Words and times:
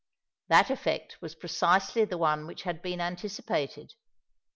That 0.47 0.71
effect 0.71 1.19
was 1.21 1.35
precisely 1.35 2.05
the 2.05 2.17
one 2.17 2.47
which 2.47 2.63
had 2.63 2.81
been 2.81 2.99
anticipated. 2.99 3.93